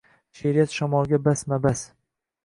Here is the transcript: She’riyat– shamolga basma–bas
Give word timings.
She’riyat– 0.37 0.71
shamolga 0.77 1.19
basma–bas 1.27 1.83